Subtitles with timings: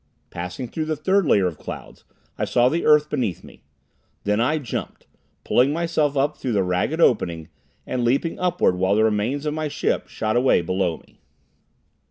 [0.31, 2.05] Passing through the third layer of clouds
[2.35, 3.61] I saw the earth beneath me.
[4.23, 5.05] Then I jumped,
[5.43, 7.49] pulling myself up through the jagged opening,
[7.85, 11.19] and leaping upward while the remains of my ship shot away below me.